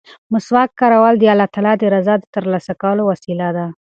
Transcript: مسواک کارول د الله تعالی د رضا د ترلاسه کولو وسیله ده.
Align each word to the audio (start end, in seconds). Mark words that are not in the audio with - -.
مسواک 0.31 0.69
کارول 0.79 1.13
د 1.19 1.23
الله 1.33 1.47
تعالی 1.53 1.73
د 1.79 1.83
رضا 1.95 2.15
د 2.19 2.25
ترلاسه 2.35 2.73
کولو 2.81 3.01
وسیله 3.11 3.47
ده. 3.57 3.65